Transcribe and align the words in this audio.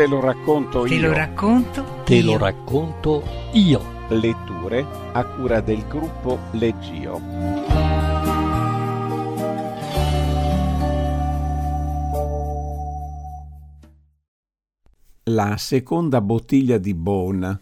Te 0.00 0.06
lo 0.06 0.18
racconto 0.18 0.84
Te 0.84 0.94
io. 0.94 1.08
lo 1.08 1.12
racconto. 1.12 1.84
Te 2.06 2.14
io. 2.14 2.24
lo 2.24 2.38
racconto 2.38 3.22
io. 3.52 3.82
Letture 4.08 4.86
a 5.12 5.24
cura 5.26 5.60
del 5.60 5.86
gruppo 5.86 6.38
Leggio. 6.52 7.20
La 15.24 15.58
seconda 15.58 16.22
bottiglia 16.22 16.78
di 16.78 16.94
Bone 16.94 17.60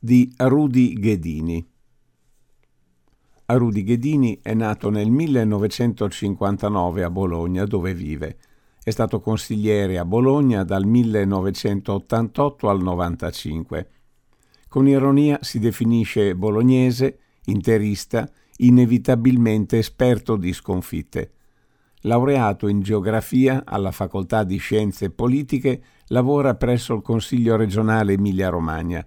di 0.00 0.32
Rudy 0.38 0.94
Ghedini. 0.94 1.68
Rudy 3.44 3.82
Ghedini 3.82 4.38
è 4.40 4.54
nato 4.54 4.88
nel 4.88 5.10
1959 5.10 7.04
a 7.04 7.10
Bologna, 7.10 7.66
dove 7.66 7.92
vive. 7.92 8.38
È 8.82 8.88
stato 8.90 9.20
consigliere 9.20 9.98
a 9.98 10.06
Bologna 10.06 10.64
dal 10.64 10.86
1988 10.86 12.68
al 12.70 12.80
95. 12.80 13.88
Con 14.68 14.88
ironia 14.88 15.38
si 15.42 15.58
definisce 15.58 16.34
bolognese, 16.34 17.18
interista, 17.44 18.26
inevitabilmente 18.56 19.76
esperto 19.76 20.36
di 20.36 20.54
sconfitte. 20.54 21.32
Laureato 22.04 22.68
in 22.68 22.80
geografia 22.80 23.64
alla 23.66 23.90
Facoltà 23.90 24.44
di 24.44 24.56
Scienze 24.56 25.10
Politiche, 25.10 25.82
lavora 26.06 26.54
presso 26.54 26.94
il 26.94 27.02
Consiglio 27.02 27.56
regionale 27.56 28.14
Emilia-Romagna. 28.14 29.06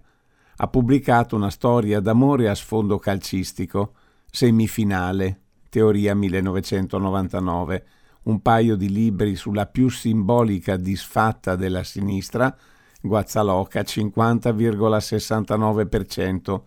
Ha 0.57 0.67
pubblicato 0.67 1.35
una 1.35 1.49
storia 1.49 1.99
d'amore 1.99 2.47
a 2.47 2.53
sfondo 2.53 2.99
calcistico, 2.99 3.93
Semifinale, 4.29 5.41
Teoria 5.69 6.13
1999, 6.13 7.85
un 8.23 8.41
paio 8.41 8.75
di 8.75 8.89
libri 8.89 9.35
sulla 9.35 9.65
più 9.65 9.89
simbolica 9.89 10.75
disfatta 10.77 11.55
della 11.55 11.83
sinistra, 11.83 12.55
Guazzaloca 13.02 13.81
50,69%, 13.81 16.61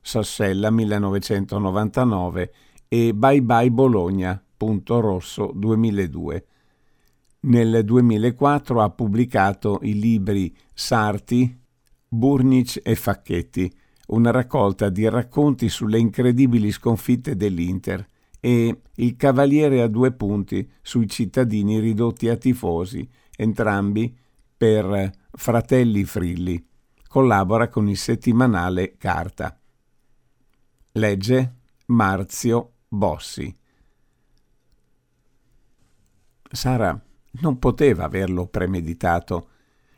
Sassella 0.00 0.70
1999 0.70 2.52
e 2.88 3.14
Bye 3.14 3.42
Bye 3.42 3.70
Bologna, 3.70 4.42
punto 4.56 5.00
rosso 5.00 5.50
2002. 5.54 6.46
Nel 7.40 7.84
2004 7.84 8.80
ha 8.80 8.88
pubblicato 8.90 9.80
i 9.82 9.98
libri 9.98 10.56
Sarti, 10.72 11.58
Burnic 12.08 12.80
e 12.82 12.94
Facchetti, 12.94 13.70
una 14.08 14.30
raccolta 14.30 14.90
di 14.90 15.08
racconti 15.08 15.68
sulle 15.68 15.98
incredibili 15.98 16.70
sconfitte 16.70 17.36
dell'Inter, 17.36 18.06
e 18.44 18.80
Il 18.96 19.14
Cavaliere 19.14 19.82
a 19.82 19.86
due 19.86 20.10
punti 20.10 20.68
sui 20.82 21.08
cittadini 21.08 21.78
ridotti 21.78 22.28
a 22.28 22.36
tifosi, 22.36 23.08
entrambi 23.36 24.18
per 24.56 25.12
Fratelli 25.30 26.02
Frilli. 26.02 26.66
Collabora 27.06 27.68
con 27.68 27.88
il 27.88 27.96
settimanale 27.96 28.96
Carta. 28.96 29.56
Legge 30.94 31.54
Marzio 31.86 32.72
Bossi. 32.88 33.56
Sara 36.50 37.00
non 37.40 37.58
poteva 37.60 38.04
averlo 38.04 38.48
premeditato. 38.48 39.50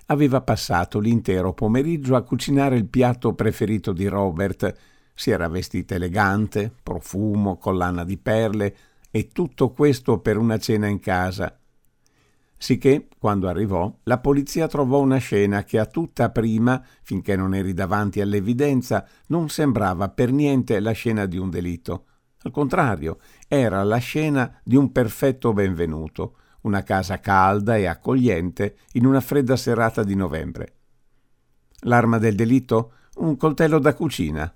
Aveva 0.07 0.43
passato 0.43 0.99
l'intero 0.99 1.55
pomeriggio 1.55 2.15
a 2.15 2.23
cucinare 2.23 2.77
il 2.77 2.89
piatto 2.89 3.33
preferito 3.33 3.95
di 3.95 4.07
Robert. 4.07 4.94
Si 5.15 5.31
era 5.31 5.49
vestita 5.49 5.95
elegante, 5.95 6.73
profumo, 6.83 7.57
collana 7.57 8.05
di 8.05 8.19
perle 8.19 8.77
e 9.11 9.29
tutto 9.29 9.71
questo 9.71 10.19
per 10.19 10.37
una 10.37 10.59
cena 10.59 10.89
in 10.89 10.99
casa. 10.99 11.57
Sicché, 12.59 13.09
quando 13.19 13.49
arrivò, 13.49 13.95
la 14.05 14.19
polizia 14.19 14.67
trovò 14.67 15.01
una 15.01 15.19
scena 15.19 15.65
che 15.65 15.79
a 15.79 15.87
tutta 15.87 16.31
prima, 16.31 16.83
finché 17.03 17.37
non 17.37 17.55
eri 17.55 17.75
davanti 17.75 18.21
all'evidenza, 18.21 19.07
non 19.27 19.49
sembrava 19.51 20.09
per 20.09 20.33
niente 20.33 20.81
la 20.81 20.93
scena 20.93 21.27
di 21.27 21.37
un 21.37 21.51
delitto. 21.51 22.07
Al 22.43 22.51
contrario, 22.51 23.19
era 23.47 23.83
la 23.85 23.99
scena 23.99 24.61
di 24.65 24.77
un 24.77 24.93
perfetto 24.93 25.53
benvenuto, 25.53 26.37
una 26.63 26.83
casa 26.83 27.21
calda 27.21 27.77
e 27.77 27.87
accogliente 27.87 28.77
in 28.93 29.07
una 29.07 29.21
fredda 29.21 29.57
serata 29.57 30.03
di 30.03 30.15
novembre. 30.15 30.75
L'arma 31.81 32.19
del 32.19 32.35
delitto? 32.35 32.93
Un 33.17 33.37
coltello 33.37 33.79
da 33.79 33.95
cucina. 33.95 34.53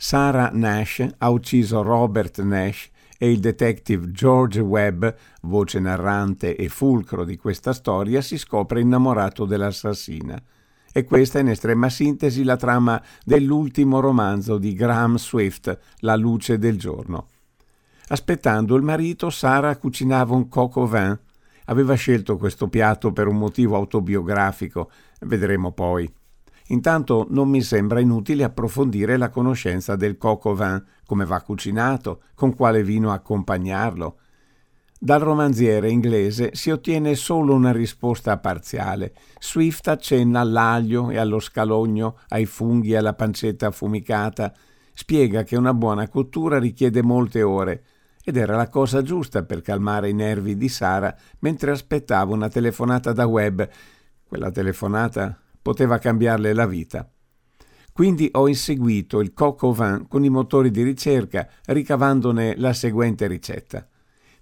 Sarah 0.00 0.50
Nash 0.52 1.04
ha 1.18 1.28
ucciso 1.28 1.82
Robert 1.82 2.40
Nash 2.42 2.88
e 3.18 3.32
il 3.32 3.40
detective 3.40 4.12
George 4.12 4.60
Webb, 4.60 5.04
voce 5.42 5.80
narrante 5.80 6.54
e 6.54 6.68
fulcro 6.68 7.24
di 7.24 7.36
questa 7.36 7.72
storia, 7.72 8.20
si 8.20 8.38
scopre 8.38 8.80
innamorato 8.80 9.44
dell'assassina. 9.44 10.40
E 10.92 11.02
questa 11.02 11.40
è 11.40 11.42
in 11.42 11.48
estrema 11.48 11.88
sintesi 11.88 12.44
la 12.44 12.56
trama 12.56 13.02
dell'ultimo 13.24 13.98
romanzo 13.98 14.56
di 14.56 14.72
Graham 14.72 15.16
Swift, 15.16 15.76
La 15.98 16.14
luce 16.14 16.58
del 16.58 16.78
giorno. 16.78 17.26
Aspettando 18.06 18.76
il 18.76 18.84
marito, 18.84 19.30
Sara 19.30 19.76
cucinava 19.76 20.32
un 20.32 20.46
au 20.48 20.88
vin. 20.88 21.18
Aveva 21.64 21.94
scelto 21.94 22.36
questo 22.36 22.68
piatto 22.68 23.12
per 23.12 23.26
un 23.26 23.36
motivo 23.36 23.74
autobiografico, 23.74 24.92
vedremo 25.22 25.72
poi. 25.72 26.08
Intanto 26.68 27.26
non 27.30 27.48
mi 27.48 27.62
sembra 27.62 28.00
inutile 28.00 28.44
approfondire 28.44 29.16
la 29.16 29.30
conoscenza 29.30 29.96
del 29.96 30.16
au 30.20 30.54
vin, 30.54 30.84
come 31.06 31.24
va 31.24 31.40
cucinato, 31.40 32.22
con 32.34 32.54
quale 32.54 32.82
vino 32.82 33.12
accompagnarlo. 33.12 34.18
Dal 35.00 35.20
romanziere 35.20 35.90
inglese 35.90 36.50
si 36.54 36.70
ottiene 36.70 37.14
solo 37.14 37.54
una 37.54 37.70
risposta 37.70 38.36
parziale. 38.38 39.14
Swift 39.38 39.86
accenna 39.86 40.40
all'aglio 40.40 41.10
e 41.10 41.18
allo 41.18 41.38
scalogno, 41.38 42.18
ai 42.28 42.46
funghi 42.46 42.92
e 42.92 42.96
alla 42.96 43.14
pancetta 43.14 43.68
affumicata. 43.68 44.52
Spiega 44.92 45.44
che 45.44 45.56
una 45.56 45.72
buona 45.72 46.08
cottura 46.08 46.58
richiede 46.58 47.02
molte 47.02 47.42
ore 47.42 47.84
ed 48.24 48.36
era 48.36 48.56
la 48.56 48.68
cosa 48.68 49.00
giusta 49.02 49.44
per 49.44 49.62
calmare 49.62 50.08
i 50.08 50.14
nervi 50.14 50.56
di 50.56 50.68
Sara 50.68 51.16
mentre 51.38 51.70
aspettava 51.70 52.34
una 52.34 52.48
telefonata 52.48 53.12
da 53.12 53.24
Webb. 53.24 53.62
Quella 54.26 54.50
telefonata 54.50 55.38
poteva 55.68 55.98
cambiarle 55.98 56.54
la 56.54 56.64
vita. 56.64 57.06
Quindi 57.92 58.26
ho 58.32 58.48
inseguito 58.48 59.20
il 59.20 59.34
coq 59.34 59.70
vin 59.76 60.06
con 60.08 60.24
i 60.24 60.30
motori 60.30 60.70
di 60.70 60.82
ricerca, 60.82 61.46
ricavandone 61.66 62.56
la 62.56 62.72
seguente 62.72 63.26
ricetta. 63.26 63.86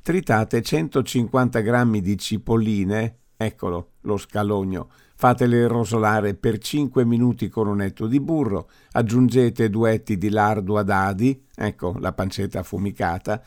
Tritate 0.03 0.62
150 0.62 1.59
grammi 1.62 2.00
di 2.00 2.16
cipolline, 2.16 3.16
eccolo, 3.36 3.94
lo 4.03 4.16
scalogno, 4.19 4.88
fatele 5.16 5.66
rosolare 5.66 6.34
per 6.34 6.59
5 6.59 7.04
minuti 7.04 7.48
con 7.48 7.66
un 7.66 7.82
etto 7.82 8.06
di 8.06 8.20
burro, 8.20 8.70
aggiungete 8.92 9.69
due 9.69 9.94
etti 9.94 10.16
di 10.19 10.28
lardo 10.28 10.78
a 10.78 10.84
dadi, 10.84 11.44
ecco 11.56 11.97
la 11.98 12.12
pancetta 12.12 12.60
affumicata, 12.60 13.42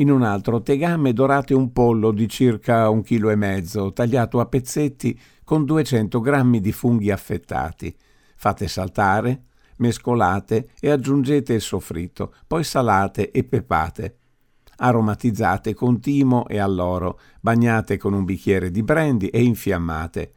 in 0.00 0.10
un 0.10 0.22
altro 0.22 0.62
tegame 0.62 1.12
dorate 1.12 1.54
un 1.54 1.72
pollo 1.72 2.12
di 2.12 2.28
circa 2.28 2.88
un 2.88 3.02
chilo 3.02 3.30
e 3.30 3.36
mezzo, 3.36 3.92
tagliato 3.92 4.38
a 4.38 4.46
pezzetti 4.46 5.18
con 5.42 5.64
200 5.64 6.20
grammi 6.20 6.60
di 6.60 6.70
funghi 6.70 7.10
affettati. 7.10 7.94
Fate 8.36 8.68
saltare, 8.68 9.42
mescolate 9.78 10.70
e 10.78 10.90
aggiungete 10.90 11.54
il 11.54 11.60
soffritto, 11.60 12.32
poi 12.46 12.62
salate 12.62 13.32
e 13.32 13.42
pepate. 13.42 14.18
Aromatizzate 14.76 15.74
con 15.74 15.98
timo 16.00 16.46
e 16.46 16.58
alloro, 16.58 17.18
bagnate 17.40 17.96
con 17.96 18.12
un 18.12 18.24
bicchiere 18.24 18.70
di 18.70 18.84
brandy 18.84 19.26
e 19.26 19.42
infiammate. 19.42 20.32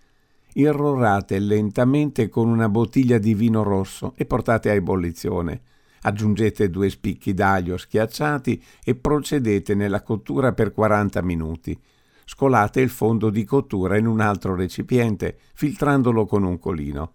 Irrorate 0.53 1.37
lentamente 1.37 2.29
con 2.29 2.49
una 2.49 2.67
bottiglia 2.67 3.19
di 3.19 3.35
vino 3.35 3.61
rosso 3.61 4.13
e 4.15 4.25
portate 4.25 4.71
a 4.71 4.73
ebollizione. 4.73 5.61
Aggiungete 6.03 6.69
due 6.69 6.89
spicchi 6.89 7.33
d'aglio 7.33 7.77
schiacciati 7.77 8.61
e 8.83 8.95
procedete 8.95 9.75
nella 9.75 10.01
cottura 10.01 10.51
per 10.53 10.71
40 10.71 11.21
minuti. 11.21 11.79
Scolate 12.25 12.81
il 12.81 12.89
fondo 12.89 13.29
di 13.29 13.43
cottura 13.43 13.97
in 13.97 14.07
un 14.07 14.19
altro 14.19 14.55
recipiente, 14.55 15.37
filtrandolo 15.53 16.25
con 16.25 16.43
un 16.43 16.57
colino. 16.57 17.13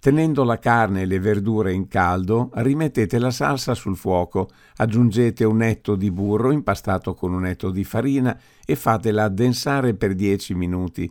Tenendo 0.00 0.44
la 0.44 0.58
carne 0.58 1.02
e 1.02 1.06
le 1.06 1.18
verdure 1.18 1.72
in 1.72 1.88
caldo, 1.88 2.50
rimettete 2.54 3.18
la 3.18 3.30
salsa 3.30 3.74
sul 3.74 3.96
fuoco, 3.96 4.50
aggiungete 4.76 5.44
un 5.44 5.62
etto 5.62 5.94
di 5.94 6.10
burro 6.10 6.50
impastato 6.50 7.14
con 7.14 7.32
un 7.32 7.46
etto 7.46 7.70
di 7.70 7.84
farina 7.84 8.38
e 8.66 8.76
fatela 8.76 9.24
addensare 9.24 9.94
per 9.94 10.14
10 10.14 10.54
minuti. 10.54 11.10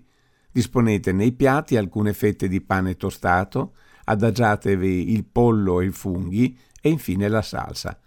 Disponete 0.52 1.12
nei 1.12 1.32
piatti 1.32 1.76
alcune 1.76 2.14
fette 2.14 2.48
di 2.48 2.62
pane 2.62 2.96
tostato, 2.96 3.74
adagiatevi 4.04 5.12
il 5.12 5.26
pollo 5.26 5.82
e 5.82 5.86
i 5.86 5.92
funghi 5.92 6.56
e 6.86 6.90
infine 6.90 7.30
la 7.30 7.42
salsa. 7.42 7.98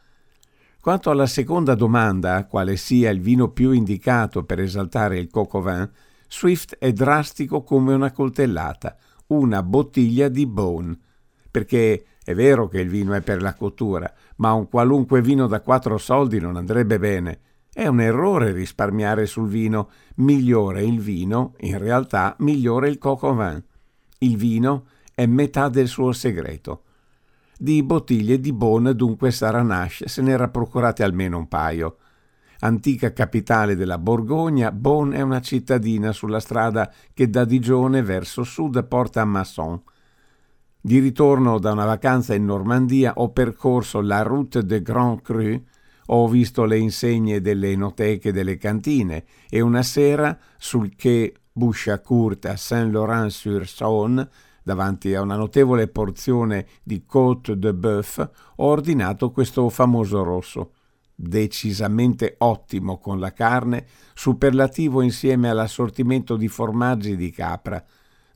Quanto 0.78 1.08
alla 1.08 1.26
seconda 1.26 1.74
domanda, 1.74 2.44
quale 2.44 2.76
sia 2.76 3.08
il 3.08 3.22
vino 3.22 3.48
più 3.48 3.70
indicato 3.72 4.44
per 4.44 4.60
esaltare 4.60 5.18
il 5.18 5.30
au 5.32 5.62
vin, 5.62 5.90
Swift 6.28 6.76
è 6.78 6.92
drastico 6.92 7.62
come 7.62 7.94
una 7.94 8.12
coltellata, 8.12 8.94
una 9.28 9.62
bottiglia 9.62 10.28
di 10.28 10.44
Bone, 10.44 10.96
perché 11.50 12.04
è 12.22 12.34
vero 12.34 12.68
che 12.68 12.80
il 12.80 12.90
vino 12.90 13.14
è 13.14 13.22
per 13.22 13.40
la 13.40 13.54
cottura, 13.54 14.12
ma 14.36 14.52
un 14.52 14.68
qualunque 14.68 15.22
vino 15.22 15.46
da 15.46 15.62
quattro 15.62 15.96
soldi 15.96 16.38
non 16.38 16.56
andrebbe 16.56 16.98
bene. 16.98 17.40
È 17.72 17.86
un 17.86 18.00
errore 18.00 18.52
risparmiare 18.52 19.24
sul 19.24 19.48
vino, 19.48 19.88
migliore 20.16 20.82
il 20.82 21.00
vino, 21.00 21.54
in 21.60 21.78
realtà 21.78 22.36
migliore 22.40 22.90
il 22.90 22.98
au 23.00 23.34
vin. 23.34 23.64
Il 24.18 24.36
vino 24.36 24.86
è 25.14 25.24
metà 25.24 25.70
del 25.70 25.88
suo 25.88 26.12
segreto. 26.12 26.82
Di 27.58 27.82
bottiglie 27.82 28.38
di 28.38 28.52
Beaune 28.52 28.94
dunque 28.94 29.30
Sara 29.30 29.62
Nash 29.62 30.04
se 30.04 30.20
n'era 30.20 30.48
procurate 30.48 31.02
almeno 31.02 31.38
un 31.38 31.48
paio. 31.48 31.96
Antica 32.60 33.14
capitale 33.14 33.76
della 33.76 33.96
Borgogna, 33.96 34.70
Beaune 34.70 35.16
è 35.16 35.20
una 35.22 35.40
cittadina 35.40 36.12
sulla 36.12 36.40
strada 36.40 36.92
che 37.14 37.30
da 37.30 37.46
Digione 37.46 38.02
verso 38.02 38.44
sud 38.44 38.84
porta 38.86 39.22
a 39.22 39.24
Masson. 39.24 39.82
Di 40.78 40.98
ritorno 40.98 41.58
da 41.58 41.72
una 41.72 41.86
vacanza 41.86 42.34
in 42.34 42.44
Normandia 42.44 43.14
ho 43.16 43.30
percorso 43.30 44.02
la 44.02 44.20
Route 44.20 44.62
de 44.62 44.82
Grand 44.82 45.22
Cru, 45.22 45.58
ho 46.08 46.28
visto 46.28 46.64
le 46.64 46.76
insegne 46.76 47.40
delle 47.40 47.70
enoteche 47.70 48.32
delle 48.32 48.58
cantine 48.58 49.24
e 49.48 49.62
una 49.62 49.82
sera 49.82 50.38
sul 50.58 50.94
quai 50.94 51.34
Bouchacourt 51.52 52.44
a 52.44 52.56
Saint-Laurent-sur-Saône, 52.56 54.28
davanti 54.66 55.14
a 55.14 55.20
una 55.20 55.36
notevole 55.36 55.86
porzione 55.86 56.66
di 56.82 57.04
côte 57.06 57.56
de 57.56 57.72
bœuf, 57.72 58.18
ho 58.56 58.64
ordinato 58.66 59.30
questo 59.30 59.68
famoso 59.68 60.24
rosso 60.24 60.72
decisamente 61.14 62.34
ottimo 62.38 62.98
con 62.98 63.20
la 63.20 63.32
carne, 63.32 63.86
superlativo 64.12 65.02
insieme 65.02 65.48
all'assortimento 65.48 66.36
di 66.36 66.48
formaggi 66.48 67.14
di 67.14 67.30
capra. 67.30 67.82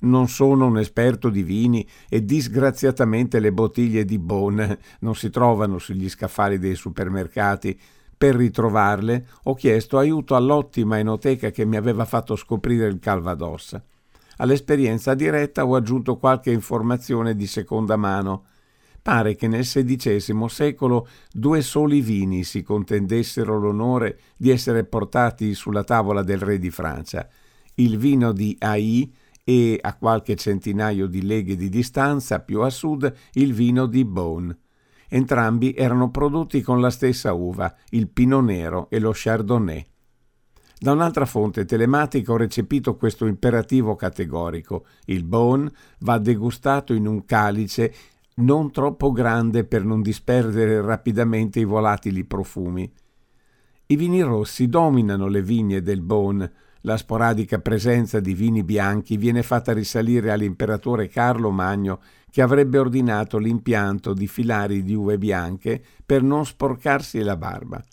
Non 0.03 0.29
sono 0.29 0.67
un 0.67 0.79
esperto 0.79 1.31
di 1.31 1.43
vini 1.43 1.87
e 2.09 2.25
disgraziatamente 2.25 3.41
le 3.41 3.53
bottiglie 3.53 4.05
di 4.05 4.19
Beaune 4.21 4.79
non 5.01 5.17
si 5.17 5.31
trovano 5.31 5.79
sugli 5.79 6.09
scaffali 6.09 6.61
dei 6.61 6.77
supermercati. 6.77 7.79
Per 8.17 8.37
ritrovarle 8.37 9.27
ho 9.43 9.55
chiesto 9.55 9.99
aiuto 9.99 10.37
all'ottima 10.37 10.97
enoteca 10.97 11.51
che 11.51 11.65
mi 11.65 11.77
aveva 11.77 12.05
fatto 12.05 12.37
scoprire 12.37 12.87
il 12.87 13.01
Calvados. 13.01 13.79
All'esperienza 14.41 15.15
diretta 15.15 15.65
ho 15.65 15.75
aggiunto 15.75 16.17
qualche 16.17 16.51
informazione 16.51 17.35
di 17.35 17.47
seconda 17.47 17.97
mano 17.97 18.45
Pare 19.03 19.35
che 19.35 19.49
nel 19.49 19.65
XVI 19.65 20.49
secolo 20.49 21.09
due 21.33 21.63
soli 21.63 22.03
vini 22.03 22.45
si 22.45 22.63
contendessero 22.63 23.59
l'onore 23.59 24.19
di 24.37 24.51
essere 24.51 24.85
portati 24.85 25.55
sulla 25.55 25.85
tavola 25.85 26.23
del 26.23 26.39
re 26.39 26.59
di 26.59 26.71
Francia, 26.71 27.27
il 27.77 27.97
vino 27.97 28.33
di 28.33 28.55
Ai 28.59 29.11
e 29.43 29.79
a 29.81 29.97
qualche 29.97 30.37
centinaio 30.37 31.07
di 31.07 31.23
leghe 31.23 31.57
di 31.57 31.71
distanza 31.71 32.41
più 32.41 32.61
a 32.61 32.69
sud 32.69 33.11
il 33.33 33.55
vino 33.55 33.87
di 33.87 34.05
Beaune. 34.05 34.59
Entrambi 35.09 35.73
erano 35.73 36.11
prodotti 36.11 36.61
con 36.61 36.81
la 36.81 36.91
stessa 36.91 37.33
uva, 37.33 37.75
il 37.91 38.09
Pinot 38.09 38.45
Nero 38.45 38.91
e 38.91 38.99
lo 38.99 39.13
Chardonnay. 39.15 39.90
Da 40.83 40.93
un'altra 40.93 41.27
fonte 41.27 41.67
telematica 41.67 42.33
ho 42.33 42.39
recepito 42.39 42.97
questo 42.97 43.27
imperativo 43.27 43.97
categorico. 43.97 44.87
Il 45.05 45.25
Beaune 45.25 45.71
va 45.99 46.17
degustato 46.17 46.95
in 46.95 47.07
un 47.07 47.27
calice 47.27 47.93
non 48.37 48.71
troppo 48.71 49.13
grande 49.13 49.65
per 49.65 49.85
non 49.85 50.01
disperdere 50.01 50.81
rapidamente 50.81 51.61
i 51.61 51.65
volatili 51.65 52.25
profumi. 52.25 52.91
I 53.89 53.97
vini 53.97 54.23
rossi 54.23 54.69
dominano 54.69 55.29
le 55.29 55.43
vigne 55.43 55.83
del 55.83 56.01
Beaune. 56.01 56.51
La 56.81 56.97
sporadica 56.97 57.59
presenza 57.59 58.19
di 58.19 58.33
vini 58.33 58.65
bianchi 58.65 59.19
viene 59.19 59.43
fatta 59.43 59.75
risalire 59.75 60.31
all'imperatore 60.31 61.09
Carlo 61.09 61.51
Magno 61.51 62.01
che 62.31 62.41
avrebbe 62.41 62.79
ordinato 62.79 63.37
l'impianto 63.37 64.15
di 64.15 64.27
filari 64.27 64.83
di 64.83 64.95
uve 64.95 65.19
bianche 65.19 65.85
per 66.07 66.23
non 66.23 66.47
sporcarsi 66.47 67.21
la 67.21 67.37
barba. 67.37 67.85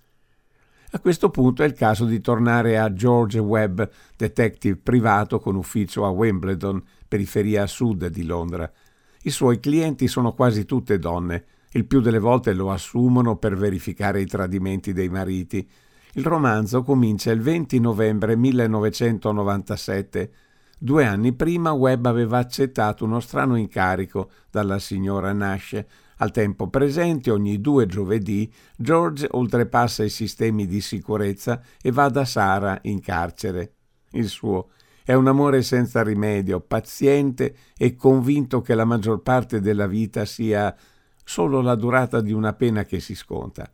A 0.92 1.00
questo 1.00 1.30
punto 1.30 1.64
è 1.64 1.66
il 1.66 1.74
caso 1.74 2.06
di 2.06 2.22
tornare 2.22 2.78
a 2.78 2.94
George 2.94 3.40
Webb, 3.40 3.82
detective 4.16 4.78
privato 4.78 5.40
con 5.40 5.56
ufficio 5.56 6.06
a 6.06 6.10
Wimbledon, 6.10 6.82
periferia 7.08 7.64
a 7.64 7.68
sud 7.68 8.08
di 8.08 8.24
Londra, 8.24 8.72
i 9.28 9.30
suoi 9.30 9.60
clienti 9.60 10.08
sono 10.08 10.34
quasi 10.34 10.64
tutte 10.64 11.00
donne, 11.00 11.44
il 11.72 11.86
più 11.86 12.00
delle 12.00 12.20
volte 12.20 12.54
lo 12.54 12.72
assumono 12.72 13.36
per 13.36 13.58
verificare 13.58 14.22
i 14.22 14.26
tradimenti 14.26 14.94
dei 14.94 15.10
mariti. 15.10 15.70
Il 16.14 16.24
romanzo 16.24 16.82
comincia 16.82 17.32
il 17.32 17.42
20 17.42 17.80
novembre 17.82 18.38
1997. 18.38 20.32
Due 20.80 21.06
anni 21.06 21.34
prima 21.34 21.74
Webb 21.74 22.06
aveva 22.06 22.38
accettato 22.38 23.04
uno 23.04 23.20
strano 23.20 23.58
incarico 23.58 24.30
dalla 24.50 24.80
signora 24.80 25.34
Nash. 25.34 25.84
Al 26.18 26.32
tempo 26.32 26.68
presente, 26.68 27.30
ogni 27.30 27.62
due 27.62 27.86
giovedì, 27.86 28.52
George 28.76 29.28
oltrepassa 29.30 30.04
i 30.04 30.10
sistemi 30.10 30.66
di 30.66 30.82
sicurezza 30.82 31.62
e 31.82 31.92
va 31.92 32.10
da 32.10 32.26
Sara 32.26 32.80
in 32.84 33.00
carcere. 33.02 33.74
Il 34.12 34.28
suo 34.28 34.70
è 35.04 35.14
un 35.14 35.28
amore 35.28 35.62
senza 35.62 36.04
rimedio, 36.04 36.60
paziente 36.60 37.56
e 37.78 37.96
convinto 37.96 38.62
che 38.62 38.74
la 38.74 38.84
maggior 38.84 39.22
parte 39.22 39.62
della 39.62 39.88
vita 39.88 40.26
sia 40.26 40.76
solo 41.24 41.62
la 41.62 41.76
durata 41.76 42.20
di 42.20 42.34
una 42.34 42.54
pena 42.54 42.84
che 42.84 43.00
si 43.00 43.16
sconta. 43.16 43.72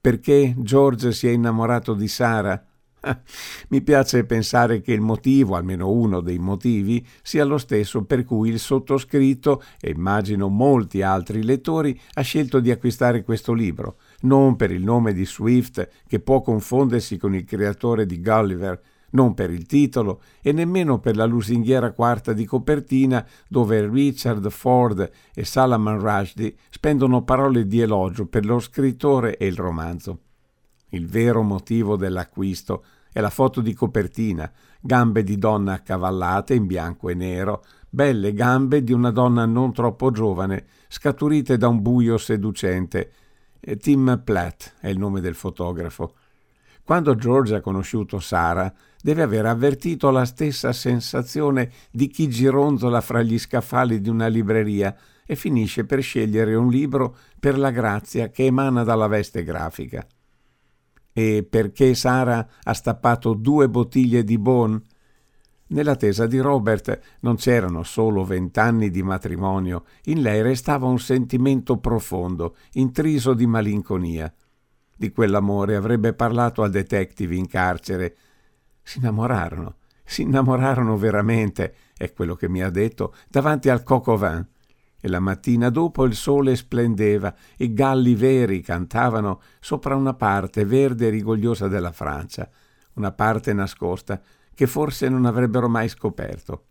Perché 0.00 0.54
George 0.58 1.12
si 1.12 1.28
è 1.28 1.30
innamorato 1.30 1.94
di 1.94 2.08
Sara? 2.08 2.62
Mi 3.68 3.82
piace 3.82 4.24
pensare 4.24 4.80
che 4.80 4.92
il 4.92 5.00
motivo, 5.00 5.54
almeno 5.54 5.90
uno 5.90 6.20
dei 6.20 6.38
motivi, 6.38 7.06
sia 7.22 7.44
lo 7.44 7.58
stesso 7.58 8.04
per 8.04 8.24
cui 8.24 8.50
il 8.50 8.58
sottoscritto, 8.58 9.62
e 9.80 9.90
immagino 9.90 10.48
molti 10.48 11.02
altri 11.02 11.42
lettori, 11.42 11.98
ha 12.14 12.22
scelto 12.22 12.60
di 12.60 12.70
acquistare 12.70 13.22
questo 13.22 13.52
libro, 13.52 13.96
non 14.22 14.56
per 14.56 14.70
il 14.70 14.82
nome 14.82 15.12
di 15.12 15.24
Swift, 15.24 15.88
che 16.06 16.20
può 16.20 16.40
confondersi 16.40 17.16
con 17.16 17.34
il 17.34 17.44
creatore 17.44 18.06
di 18.06 18.20
Gulliver, 18.20 18.80
non 19.10 19.32
per 19.32 19.50
il 19.50 19.64
titolo 19.64 20.20
e 20.42 20.52
nemmeno 20.52 20.98
per 20.98 21.16
la 21.16 21.24
lusinghiera 21.24 21.92
quarta 21.92 22.34
di 22.34 22.44
copertina 22.44 23.26
dove 23.48 23.88
Richard 23.88 24.46
Ford 24.50 25.10
e 25.34 25.44
Salman 25.44 25.98
Rushdie 25.98 26.56
spendono 26.68 27.22
parole 27.22 27.66
di 27.66 27.80
elogio 27.80 28.26
per 28.26 28.44
lo 28.44 28.58
scrittore 28.58 29.38
e 29.38 29.46
il 29.46 29.56
romanzo. 29.56 30.18
Il 30.90 31.06
vero 31.06 31.42
motivo 31.42 31.96
dell'acquisto 31.96 32.84
è 33.12 33.20
la 33.20 33.30
foto 33.30 33.60
di 33.60 33.74
copertina, 33.74 34.50
gambe 34.80 35.22
di 35.22 35.38
donna 35.38 35.74
accavallate 35.74 36.54
in 36.54 36.66
bianco 36.66 37.08
e 37.08 37.14
nero, 37.14 37.64
belle 37.88 38.32
gambe 38.32 38.82
di 38.82 38.92
una 38.92 39.10
donna 39.10 39.44
non 39.44 39.72
troppo 39.72 40.10
giovane, 40.10 40.66
scaturite 40.88 41.56
da 41.56 41.68
un 41.68 41.82
buio 41.82 42.16
seducente. 42.16 43.12
Tim 43.80 44.22
Platt 44.24 44.74
è 44.80 44.88
il 44.88 44.98
nome 44.98 45.20
del 45.20 45.34
fotografo. 45.34 46.14
Quando 46.84 47.16
George 47.16 47.56
ha 47.56 47.60
conosciuto 47.60 48.18
Sara, 48.18 48.72
deve 49.02 49.22
aver 49.22 49.46
avvertito 49.46 50.10
la 50.10 50.24
stessa 50.24 50.72
sensazione 50.72 51.70
di 51.90 52.08
chi 52.08 52.28
gironzola 52.28 53.00
fra 53.00 53.20
gli 53.20 53.38
scaffali 53.38 54.00
di 54.00 54.08
una 54.08 54.26
libreria 54.28 54.96
e 55.26 55.36
finisce 55.36 55.84
per 55.84 56.00
scegliere 56.00 56.54
un 56.54 56.70
libro 56.70 57.16
per 57.38 57.58
la 57.58 57.70
grazia 57.70 58.30
che 58.30 58.46
emana 58.46 58.84
dalla 58.84 59.06
veste 59.06 59.44
grafica. 59.44 60.06
E 61.18 61.42
perché 61.42 61.96
Sara 61.96 62.46
ha 62.62 62.72
stappato 62.72 63.34
due 63.34 63.68
bottiglie 63.68 64.22
di 64.22 64.38
Bon? 64.38 64.80
Nella 65.70 65.96
tesa 65.96 66.28
di 66.28 66.38
Robert 66.38 67.16
non 67.22 67.34
c'erano 67.34 67.82
solo 67.82 68.24
vent'anni 68.24 68.88
di 68.88 69.02
matrimonio, 69.02 69.84
in 70.04 70.22
lei 70.22 70.42
restava 70.42 70.86
un 70.86 71.00
sentimento 71.00 71.78
profondo, 71.78 72.54
intriso 72.74 73.34
di 73.34 73.48
malinconia. 73.48 74.32
Di 74.94 75.10
quell'amore 75.10 75.74
avrebbe 75.74 76.12
parlato 76.12 76.62
al 76.62 76.70
detective 76.70 77.34
in 77.34 77.48
carcere. 77.48 78.16
Si 78.80 78.98
innamorarono, 78.98 79.74
si 80.04 80.22
innamorarono 80.22 80.96
veramente, 80.96 81.74
è 81.96 82.12
quello 82.12 82.36
che 82.36 82.48
mi 82.48 82.62
ha 82.62 82.70
detto, 82.70 83.12
davanti 83.28 83.68
al 83.70 83.82
vin. 83.82 84.46
E 85.00 85.08
la 85.08 85.20
mattina 85.20 85.70
dopo 85.70 86.04
il 86.04 86.14
sole 86.14 86.56
splendeva, 86.56 87.32
i 87.58 87.72
galli 87.72 88.16
veri 88.16 88.60
cantavano 88.60 89.40
sopra 89.60 89.94
una 89.94 90.14
parte 90.14 90.64
verde 90.64 91.06
e 91.06 91.10
rigogliosa 91.10 91.68
della 91.68 91.92
Francia, 91.92 92.48
una 92.94 93.12
parte 93.12 93.52
nascosta 93.52 94.20
che 94.52 94.66
forse 94.66 95.08
non 95.08 95.24
avrebbero 95.24 95.68
mai 95.68 95.88
scoperto. 95.88 96.64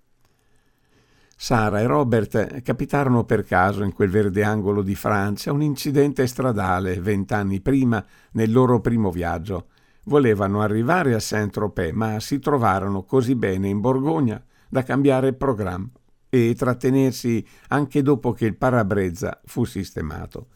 Sara 1.38 1.79
e 1.79 1.86
Robert 1.86 2.62
capitarono 2.63 3.24
per 3.24 3.46
caso 3.46 3.84
in 3.84 3.93
quel 3.93 4.10
verde 4.10 4.43
angolo 4.43 4.81
di 4.81 4.96
Francia 4.96 5.53
un 5.53 5.62
incidente 5.62 6.27
stradale 6.27 7.00
vent'anni 7.00 7.62
prima 7.62 8.03
nel 8.31 8.51
loro 8.51 8.81
primo 8.81 9.10
viaggio. 9.10 9.67
Volevano 10.05 10.62
arrivare 10.62 11.13
a 11.13 11.19
Saint-Tropez, 11.19 11.93
ma 11.93 12.19
si 12.19 12.39
trovarono 12.39 13.03
così 13.03 13.36
bene 13.36 13.69
in 13.69 13.79
Borgogna 13.79 14.43
da 14.67 14.84
cambiare 14.84 15.31
programma 15.34 15.89
e 16.38 16.56
trattenersi 16.56 17.46
anche 17.70 18.01
dopo 18.01 18.32
che 18.32 18.46
il 18.46 18.56
parabrezza 18.56 19.41
fu 19.46 19.65
sistemato. 19.65 20.48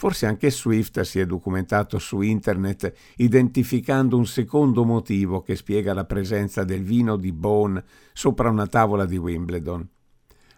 Forse 0.00 0.24
anche 0.24 0.50
Swift 0.50 1.00
si 1.02 1.20
è 1.20 1.26
documentato 1.26 1.98
su 1.98 2.22
internet 2.22 2.90
identificando 3.16 4.16
un 4.16 4.24
secondo 4.24 4.84
motivo 4.84 5.42
che 5.42 5.56
spiega 5.56 5.92
la 5.92 6.06
presenza 6.06 6.64
del 6.64 6.82
vino 6.82 7.16
di 7.16 7.32
Beaune 7.32 7.84
sopra 8.14 8.48
una 8.48 8.66
tavola 8.66 9.04
di 9.04 9.18
Wimbledon. 9.18 9.86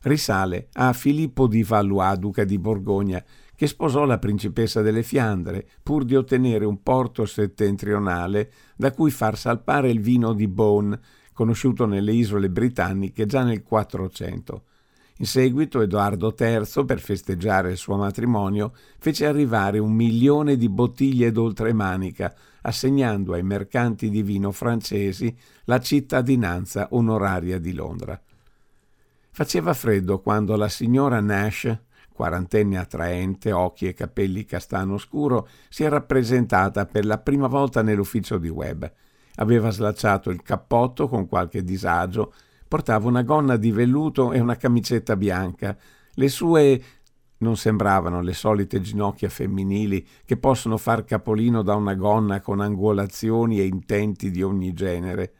Risale 0.02 0.68
a 0.74 0.92
Filippo 0.92 1.48
di 1.48 1.64
Valois, 1.64 2.18
duca 2.18 2.44
di 2.44 2.56
Borgogna, 2.56 3.24
che 3.56 3.66
sposò 3.66 4.04
la 4.04 4.18
principessa 4.18 4.80
delle 4.80 5.02
Fiandre 5.02 5.68
pur 5.82 6.04
di 6.04 6.14
ottenere 6.14 6.64
un 6.64 6.82
porto 6.82 7.24
settentrionale 7.24 8.50
da 8.76 8.92
cui 8.92 9.10
far 9.10 9.36
salpare 9.36 9.90
il 9.90 10.00
vino 10.00 10.34
di 10.34 10.46
Beaune, 10.46 11.00
conosciuto 11.32 11.86
nelle 11.86 12.12
isole 12.12 12.50
britanniche 12.50 13.26
già 13.26 13.42
nel 13.42 13.62
400. 13.62 14.64
In 15.18 15.26
seguito 15.26 15.80
Edoardo 15.80 16.34
III, 16.36 16.84
per 16.84 16.98
festeggiare 16.98 17.70
il 17.70 17.76
suo 17.76 17.96
matrimonio, 17.96 18.72
fece 18.98 19.26
arrivare 19.26 19.78
un 19.78 19.92
milione 19.92 20.56
di 20.56 20.68
bottiglie 20.68 21.30
d'oltremanica, 21.30 22.34
assegnando 22.62 23.34
ai 23.34 23.42
mercanti 23.42 24.08
di 24.08 24.22
vino 24.22 24.50
francesi 24.50 25.34
la 25.64 25.78
cittadinanza 25.80 26.88
onoraria 26.90 27.58
di 27.58 27.72
Londra. 27.72 28.20
Faceva 29.30 29.74
freddo 29.74 30.20
quando 30.20 30.56
la 30.56 30.68
signora 30.68 31.20
Nash, 31.20 31.72
quarantenne 32.12 32.76
attraente, 32.78 33.52
occhi 33.52 33.86
e 33.86 33.94
capelli 33.94 34.44
castano 34.44 34.98
scuro, 34.98 35.48
si 35.68 35.84
è 35.84 35.88
rappresentata 35.88 36.84
per 36.84 37.04
la 37.04 37.18
prima 37.18 37.46
volta 37.46 37.82
nell'ufficio 37.82 38.38
di 38.38 38.48
Webb. 38.48 38.84
Aveva 39.36 39.70
slacciato 39.70 40.30
il 40.30 40.42
cappotto 40.42 41.08
con 41.08 41.26
qualche 41.26 41.62
disagio 41.62 42.32
Portava 42.72 43.06
una 43.06 43.20
gonna 43.20 43.56
di 43.56 43.70
velluto 43.70 44.32
e 44.32 44.40
una 44.40 44.56
camicetta 44.56 45.14
bianca. 45.14 45.76
Le 46.14 46.28
sue 46.30 46.82
non 47.36 47.54
sembravano 47.58 48.22
le 48.22 48.32
solite 48.32 48.80
ginocchia 48.80 49.28
femminili 49.28 50.06
che 50.24 50.38
possono 50.38 50.78
far 50.78 51.04
capolino 51.04 51.60
da 51.60 51.74
una 51.74 51.94
gonna 51.94 52.40
con 52.40 52.60
angolazioni 52.60 53.60
e 53.60 53.66
intenti 53.66 54.30
di 54.30 54.42
ogni 54.42 54.72
genere. 54.72 55.34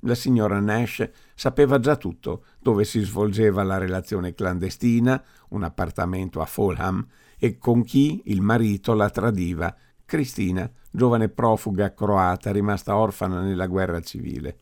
La 0.00 0.14
signora 0.14 0.58
Nash 0.58 1.06
sapeva 1.34 1.78
già 1.80 1.96
tutto, 1.96 2.44
dove 2.58 2.84
si 2.84 3.00
svolgeva 3.00 3.62
la 3.62 3.76
relazione 3.76 4.32
clandestina, 4.32 5.22
un 5.50 5.64
appartamento 5.64 6.40
a 6.40 6.46
Fulham, 6.46 7.06
e 7.38 7.58
con 7.58 7.84
chi 7.84 8.22
il 8.24 8.40
marito 8.40 8.94
la 8.94 9.10
tradiva, 9.10 9.76
Cristina, 10.08 10.66
giovane 10.90 11.28
profuga 11.28 11.92
croata 11.92 12.50
rimasta 12.50 12.96
orfana 12.96 13.42
nella 13.42 13.66
guerra 13.66 14.00
civile. 14.00 14.58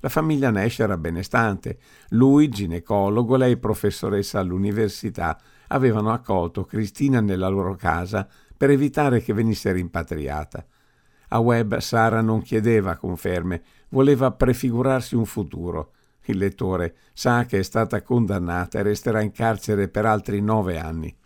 La 0.00 0.08
famiglia 0.08 0.50
Nash 0.50 0.80
era 0.80 0.96
benestante. 0.96 1.78
Lui, 2.08 2.48
ginecologo, 2.48 3.36
lei 3.36 3.58
professoressa 3.58 4.40
all'università, 4.40 5.40
avevano 5.68 6.10
accolto 6.10 6.64
Cristina 6.64 7.20
nella 7.20 7.46
loro 7.46 7.76
casa 7.76 8.26
per 8.56 8.70
evitare 8.70 9.22
che 9.22 9.32
venisse 9.32 9.70
rimpatriata. 9.70 10.66
A 11.28 11.38
Webb 11.38 11.76
Sara 11.76 12.20
non 12.20 12.42
chiedeva 12.42 12.96
conferme, 12.96 13.62
voleva 13.90 14.32
prefigurarsi 14.32 15.14
un 15.14 15.26
futuro. 15.26 15.92
Il 16.24 16.38
lettore 16.38 16.96
sa 17.12 17.44
che 17.44 17.60
è 17.60 17.62
stata 17.62 18.02
condannata 18.02 18.80
e 18.80 18.82
resterà 18.82 19.20
in 19.20 19.30
carcere 19.30 19.86
per 19.86 20.06
altri 20.06 20.40
nove 20.40 20.80
anni. 20.80 21.16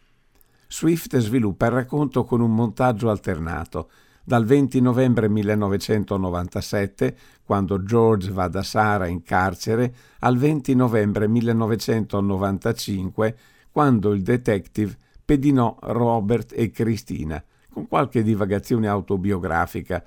Swift 0.72 1.18
sviluppa 1.18 1.66
il 1.66 1.72
racconto 1.72 2.22
con 2.22 2.40
un 2.40 2.54
montaggio 2.54 3.10
alternato 3.10 3.90
dal 4.22 4.44
20 4.44 4.80
novembre 4.80 5.28
1997, 5.28 7.16
quando 7.42 7.82
George 7.82 8.30
va 8.30 8.46
da 8.46 8.62
Sara 8.62 9.08
in 9.08 9.24
carcere, 9.24 9.92
al 10.20 10.36
20 10.36 10.76
novembre 10.76 11.26
1995, 11.26 13.36
quando 13.72 14.12
il 14.12 14.22
detective 14.22 14.96
pedinò 15.24 15.76
Robert 15.80 16.52
e 16.54 16.70
Cristina, 16.70 17.42
con 17.68 17.88
qualche 17.88 18.22
divagazione 18.22 18.86
autobiografica. 18.86 20.04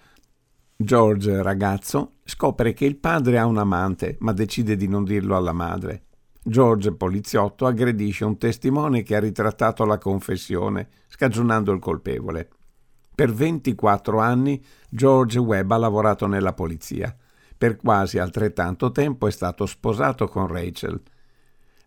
George, 0.77 1.41
ragazzo, 1.41 2.13
scopre 2.23 2.71
che 2.71 2.85
il 2.85 2.95
padre 2.95 3.37
ha 3.37 3.45
un 3.45 3.57
amante, 3.57 4.15
ma 4.21 4.31
decide 4.31 4.77
di 4.77 4.87
non 4.87 5.03
dirlo 5.03 5.35
alla 5.35 5.51
madre. 5.51 6.03
George, 6.45 6.93
poliziotto, 6.93 7.65
aggredisce 7.65 8.25
un 8.25 8.37
testimone 8.37 9.01
che 9.01 9.15
ha 9.15 9.19
ritrattato 9.19 9.85
la 9.85 9.97
confessione, 9.97 10.89
scagionando 11.07 11.71
il 11.71 11.79
colpevole. 11.79 12.49
Per 13.15 13.31
24 13.31 14.19
anni 14.19 14.61
George 14.89 15.39
Webb 15.39 15.71
ha 15.71 15.77
lavorato 15.77 16.27
nella 16.27 16.53
polizia. 16.53 17.15
Per 17.57 17.77
quasi 17.77 18.17
altrettanto 18.17 18.91
tempo 18.91 19.27
è 19.27 19.31
stato 19.31 19.65
sposato 19.65 20.27
con 20.27 20.47
Rachel. 20.47 21.01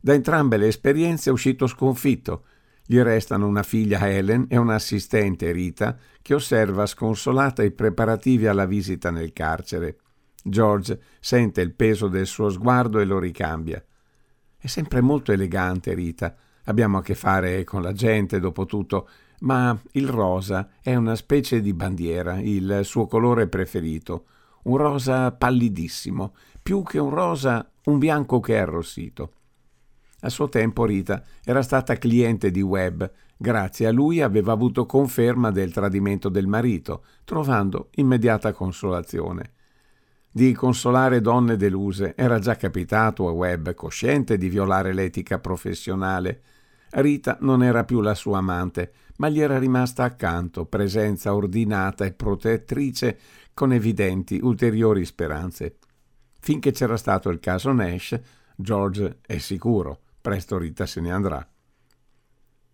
Da 0.00 0.14
entrambe 0.14 0.56
le 0.56 0.68
esperienze 0.68 1.28
è 1.28 1.32
uscito 1.32 1.66
sconfitto. 1.66 2.44
Gli 2.86 2.98
restano 3.00 3.46
una 3.46 3.62
figlia 3.62 4.08
Helen 4.08 4.46
e 4.48 4.56
un'assistente 4.56 5.50
Rita 5.52 5.98
che 6.22 6.32
osserva 6.32 6.86
sconsolata 6.86 7.62
i 7.62 7.72
preparativi 7.72 8.46
alla 8.46 8.64
visita 8.64 9.10
nel 9.10 9.34
carcere. 9.34 9.98
George 10.42 10.98
sente 11.20 11.60
il 11.60 11.74
peso 11.74 12.08
del 12.08 12.26
suo 12.26 12.48
sguardo 12.48 13.00
e 13.00 13.04
lo 13.04 13.18
ricambia. 13.18 13.84
È 14.66 14.68
sempre 14.68 15.00
molto 15.00 15.30
elegante 15.30 15.94
Rita. 15.94 16.34
Abbiamo 16.64 16.98
a 16.98 17.02
che 17.02 17.14
fare 17.14 17.62
con 17.62 17.82
la 17.82 17.92
gente, 17.92 18.40
dopo 18.40 18.66
tutto, 18.66 19.08
ma 19.42 19.78
il 19.92 20.08
rosa 20.08 20.70
è 20.82 20.96
una 20.96 21.14
specie 21.14 21.60
di 21.60 21.72
bandiera, 21.72 22.40
il 22.40 22.80
suo 22.82 23.06
colore 23.06 23.46
preferito, 23.46 24.24
un 24.64 24.76
rosa 24.76 25.30
pallidissimo, 25.30 26.34
più 26.60 26.82
che 26.82 26.98
un 26.98 27.10
rosa 27.10 27.70
un 27.84 27.98
bianco 27.98 28.40
che 28.40 28.56
è 28.56 28.58
arrossito. 28.58 29.34
A 30.22 30.28
suo 30.30 30.48
tempo 30.48 30.84
Rita 30.84 31.22
era 31.44 31.62
stata 31.62 31.94
cliente 31.94 32.50
di 32.50 32.60
Webb, 32.60 33.04
grazie 33.36 33.86
a 33.86 33.92
lui 33.92 34.20
aveva 34.20 34.50
avuto 34.50 34.84
conferma 34.84 35.52
del 35.52 35.72
tradimento 35.72 36.28
del 36.28 36.48
marito, 36.48 37.04
trovando 37.22 37.90
immediata 37.92 38.50
consolazione. 38.50 39.52
Di 40.36 40.52
consolare 40.52 41.22
donne 41.22 41.56
deluse 41.56 42.14
era 42.14 42.38
già 42.38 42.56
capitato 42.56 43.26
a 43.26 43.30
Webb, 43.30 43.70
cosciente 43.70 44.36
di 44.36 44.50
violare 44.50 44.92
l'etica 44.92 45.38
professionale, 45.38 46.42
Rita 46.90 47.38
non 47.40 47.62
era 47.62 47.84
più 47.84 48.02
la 48.02 48.14
sua 48.14 48.36
amante, 48.36 48.92
ma 49.16 49.30
gli 49.30 49.40
era 49.40 49.58
rimasta 49.58 50.04
accanto, 50.04 50.66
presenza 50.66 51.34
ordinata 51.34 52.04
e 52.04 52.12
protettrice 52.12 53.18
con 53.54 53.72
evidenti 53.72 54.38
ulteriori 54.42 55.06
speranze. 55.06 55.78
Finché 56.38 56.70
c'era 56.70 56.98
stato 56.98 57.30
il 57.30 57.40
caso 57.40 57.72
Nash, 57.72 58.20
George 58.56 59.20
è 59.22 59.38
sicuro, 59.38 60.00
presto 60.20 60.58
Rita 60.58 60.84
se 60.84 61.00
ne 61.00 61.12
andrà. 61.12 61.48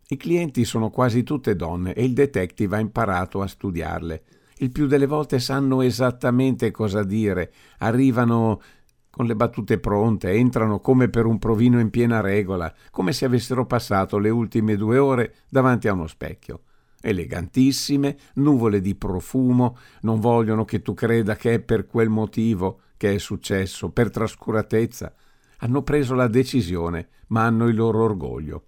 I 0.08 0.16
clienti 0.16 0.64
sono 0.64 0.90
quasi 0.90 1.22
tutte 1.22 1.54
donne 1.54 1.94
e 1.94 2.02
il 2.02 2.12
detective 2.12 2.74
ha 2.74 2.80
imparato 2.80 3.40
a 3.40 3.46
studiarle. 3.46 4.24
Il 4.62 4.70
più 4.70 4.86
delle 4.86 5.06
volte 5.06 5.40
sanno 5.40 5.80
esattamente 5.80 6.70
cosa 6.70 7.02
dire, 7.02 7.52
arrivano 7.78 8.62
con 9.10 9.26
le 9.26 9.34
battute 9.34 9.80
pronte, 9.80 10.30
entrano 10.30 10.78
come 10.78 11.08
per 11.08 11.26
un 11.26 11.40
provino 11.40 11.80
in 11.80 11.90
piena 11.90 12.20
regola, 12.20 12.72
come 12.92 13.12
se 13.12 13.24
avessero 13.24 13.66
passato 13.66 14.18
le 14.18 14.30
ultime 14.30 14.76
due 14.76 14.98
ore 14.98 15.34
davanti 15.48 15.88
a 15.88 15.94
uno 15.94 16.06
specchio. 16.06 16.60
Elegantissime, 17.00 18.16
nuvole 18.34 18.80
di 18.80 18.94
profumo, 18.94 19.76
non 20.02 20.20
vogliono 20.20 20.64
che 20.64 20.80
tu 20.80 20.94
creda 20.94 21.34
che 21.34 21.54
è 21.54 21.58
per 21.58 21.88
quel 21.88 22.08
motivo 22.08 22.82
che 22.96 23.14
è 23.14 23.18
successo, 23.18 23.90
per 23.90 24.10
trascuratezza. 24.10 25.12
Hanno 25.58 25.82
preso 25.82 26.14
la 26.14 26.28
decisione, 26.28 27.08
ma 27.28 27.46
hanno 27.46 27.66
il 27.66 27.74
loro 27.74 28.04
orgoglio. 28.04 28.66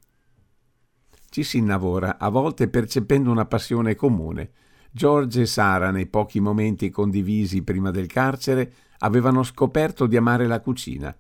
Ci 1.29 1.45
si 1.45 1.59
innavora, 1.59 2.19
a 2.19 2.31
volte 2.31 2.67
percependo 2.67 3.31
una 3.31 3.47
passione 3.47 3.95
comune. 3.95 4.51
George 4.97 5.41
e 5.41 5.47
Sara, 5.47 5.91
nei 5.91 6.07
pochi 6.07 6.39
momenti 6.39 6.89
condivisi 6.89 7.63
prima 7.63 7.91
del 7.91 8.07
carcere, 8.07 8.73
avevano 8.99 9.43
scoperto 9.43 10.07
di 10.07 10.17
amare 10.17 10.47
la 10.47 10.61
cucina. 10.61 11.13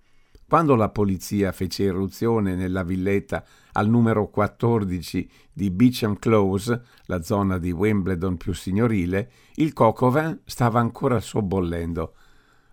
Quando 0.46 0.76
la 0.76 0.90
polizia 0.90 1.50
fece 1.50 1.82
irruzione 1.82 2.54
nella 2.54 2.84
villetta 2.84 3.44
al 3.72 3.88
numero 3.88 4.28
14 4.28 5.28
di 5.52 5.72
Beecham 5.72 6.20
Close, 6.20 6.82
la 7.06 7.20
zona 7.22 7.58
di 7.58 7.72
Wimbledon 7.72 8.36
più 8.36 8.52
signorile, 8.52 9.28
il 9.56 9.72
cocovin 9.72 10.38
stava 10.44 10.78
ancora 10.78 11.18
sobbollendo. 11.18 12.14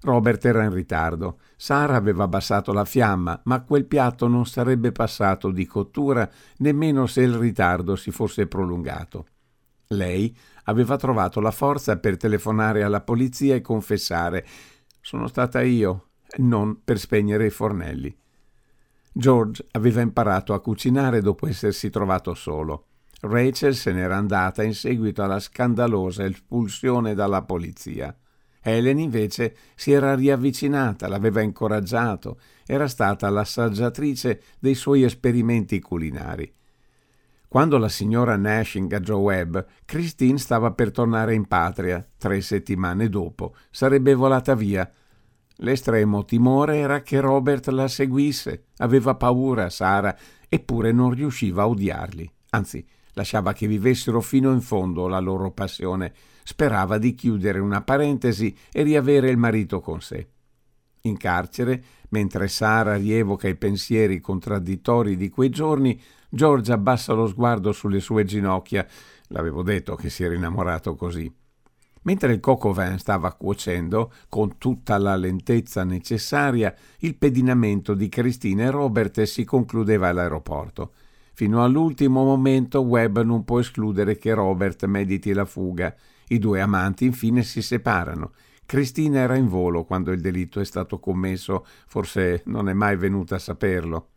Robert 0.02 0.46
era 0.46 0.62
in 0.66 0.72
ritardo. 0.72 1.40
Sara 1.56 1.96
aveva 1.96 2.26
abbassato 2.26 2.74
la 2.74 2.86
fiamma, 2.86 3.42
ma 3.46 3.62
quel 3.62 3.86
piatto 3.86 4.28
non 4.28 4.46
sarebbe 4.46 4.92
passato 4.92 5.50
di 5.50 5.66
cottura 5.66 6.30
nemmeno 6.58 7.08
se 7.08 7.24
il 7.24 7.34
ritardo 7.34 7.96
si 7.96 8.12
fosse 8.12 8.46
prolungato. 8.46 9.26
Lei 9.92 10.36
aveva 10.66 10.96
trovato 10.98 11.40
la 11.40 11.52
forza 11.52 11.98
per 11.98 12.18
telefonare 12.18 12.84
alla 12.84 13.02
polizia 13.02 13.56
e 13.56 13.62
confessare 13.62 14.46
sono 15.02 15.28
stata 15.28 15.62
io, 15.62 16.10
non 16.38 16.82
per 16.84 17.00
spegnere 17.00 17.48
i 17.48 17.50
fornelli. 17.50 18.16
George 19.12 19.66
aveva 19.72 20.02
imparato 20.02 20.54
a 20.54 20.62
cucinare 20.62 21.22
dopo 21.22 21.48
essersi 21.48 21.90
trovato 21.90 22.34
solo. 22.34 22.86
Rachel 23.22 23.76
se 23.76 23.92
n'era 23.92 24.16
andata 24.16 24.64
in 24.64 24.74
seguito 24.74 25.24
alla 25.24 25.40
scandalosa 25.40 26.24
espulsione 26.26 27.14
dalla 27.14 27.42
polizia. 27.42 28.16
Helen 28.62 29.00
invece 29.00 29.56
si 29.76 29.92
era 29.92 30.16
riavvicinata, 30.16 31.08
l'aveva 31.08 31.42
incoraggiato, 31.42 32.40
era 32.66 32.88
stata 32.88 33.30
l'assaggiatrice 33.30 34.42
dei 34.60 34.76
suoi 34.76 35.04
esperimenti 35.04 35.80
culinari. 35.80 36.54
Quando 37.52 37.78
la 37.78 37.90
signora 37.90 38.38
Nash 38.38 38.76
ingaggiò 38.76 39.18
Webb, 39.18 39.58
Christine 39.84 40.38
stava 40.38 40.72
per 40.72 40.90
tornare 40.90 41.34
in 41.34 41.48
patria. 41.48 42.02
Tre 42.18 42.40
settimane 42.40 43.10
dopo 43.10 43.56
sarebbe 43.70 44.14
volata 44.14 44.56
via. 44.56 44.90
L'estremo 45.58 46.24
timore 46.24 46.78
era 46.78 47.02
che 47.02 47.20
Robert 47.20 47.68
la 47.68 47.90
seguisse. 47.90 48.68
Aveva 48.78 49.16
paura, 49.16 49.70
Sara, 49.70 50.18
eppure 50.48 50.94
non 50.94 51.12
riusciva 51.12 51.64
a 51.64 51.68
odiarli. 51.68 52.32
Anzi, 52.52 52.88
lasciava 53.16 53.52
che 53.52 53.68
vivessero 53.68 54.22
fino 54.22 54.54
in 54.54 54.62
fondo 54.62 55.10
la 55.10 55.20
loro 55.20 55.52
passione. 55.52 56.14
Sperava 56.44 56.98
di 56.98 57.14
chiudere 57.14 57.60
una 57.60 57.82
parentesi 57.82 58.56
e 58.72 58.82
riavere 58.82 59.30
il 59.30 59.36
marito 59.36 59.82
con 59.82 60.00
sé. 60.00 60.26
In 61.02 61.18
carcere, 61.18 61.84
mentre 62.12 62.48
Sara 62.48 62.96
rievoca 62.96 63.50
i 63.50 63.58
pensieri 63.58 64.22
contraddittori 64.22 65.18
di 65.18 65.28
quei 65.28 65.50
giorni, 65.50 66.02
George 66.34 66.72
abbassa 66.72 67.12
lo 67.12 67.28
sguardo 67.28 67.74
sulle 67.74 68.00
sue 68.00 68.24
ginocchia. 68.24 68.88
L'avevo 69.28 69.64
detto 69.64 69.96
che 69.96 70.10
si 70.10 70.24
era 70.24 70.34
innamorato 70.34 70.96
così. 70.96 71.30
Mentre 72.04 72.32
il 72.32 72.40
coco 72.40 72.72
vin 72.72 72.98
stava 72.98 73.34
cuocendo, 73.34 74.14
con 74.30 74.58
tutta 74.58 74.98
la 74.98 75.18
lentezza 75.18 75.84
necessaria, 75.84 76.74
il 77.00 77.18
pedinamento 77.18 77.94
di 77.94 78.08
Cristina 78.08 78.64
e 78.64 78.72
Robert 78.72 79.22
si 79.24 79.44
concludeva 79.44 80.08
all'aeroporto. 80.08 80.94
Fino 81.34 81.64
all'ultimo 81.64 82.24
momento 82.24 82.80
Webb 82.80 83.20
non 83.20 83.44
può 83.44 83.60
escludere 83.60 84.18
che 84.18 84.34
Robert 84.34 84.86
mediti 84.86 85.34
la 85.34 85.46
fuga. 85.46 85.94
I 86.30 86.40
due 86.40 86.62
amanti 86.62 87.04
infine 87.04 87.44
si 87.44 87.62
separano. 87.62 88.32
Cristina 88.66 89.20
era 89.20 89.36
in 89.36 89.50
volo 89.50 89.84
quando 89.84 90.14
il 90.14 90.22
delitto 90.22 90.62
è 90.62 90.66
stato 90.66 90.98
commesso, 90.98 91.66
forse 91.88 92.42
non 92.46 92.70
è 92.70 92.74
mai 92.74 92.96
venuta 92.96 93.36
a 93.36 93.40
saperlo. 93.40 94.11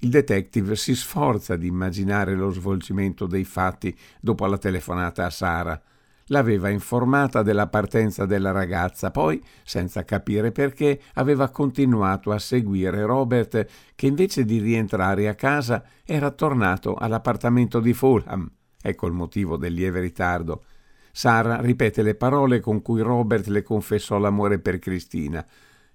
Il 0.00 0.10
detective 0.10 0.76
si 0.76 0.94
sforza 0.94 1.56
di 1.56 1.66
immaginare 1.66 2.34
lo 2.34 2.50
svolgimento 2.50 3.26
dei 3.26 3.44
fatti 3.44 3.96
dopo 4.20 4.46
la 4.46 4.58
telefonata 4.58 5.24
a 5.24 5.30
Sara. 5.30 5.80
L'aveva 6.28 6.70
informata 6.70 7.42
della 7.42 7.68
partenza 7.68 8.24
della 8.24 8.50
ragazza, 8.50 9.10
poi, 9.10 9.42
senza 9.62 10.04
capire 10.04 10.52
perché, 10.52 11.00
aveva 11.14 11.50
continuato 11.50 12.32
a 12.32 12.38
seguire 12.38 13.04
Robert, 13.04 13.66
che 13.94 14.06
invece 14.06 14.44
di 14.44 14.58
rientrare 14.58 15.28
a 15.28 15.34
casa 15.34 15.84
era 16.04 16.30
tornato 16.30 16.94
all'appartamento 16.94 17.78
di 17.78 17.92
Fulham. 17.92 18.50
Ecco 18.80 19.06
il 19.06 19.12
motivo 19.12 19.56
del 19.56 19.74
lieve 19.74 20.00
ritardo. 20.00 20.64
Sara 21.12 21.60
ripete 21.60 22.02
le 22.02 22.14
parole 22.14 22.58
con 22.60 22.82
cui 22.82 23.00
Robert 23.00 23.46
le 23.46 23.62
confessò 23.62 24.18
l'amore 24.18 24.58
per 24.58 24.78
Cristina. 24.78 25.46